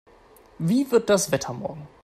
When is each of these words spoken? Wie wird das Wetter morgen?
Wie 0.57 0.89
wird 0.89 1.11
das 1.11 1.29
Wetter 1.31 1.53
morgen? 1.53 1.87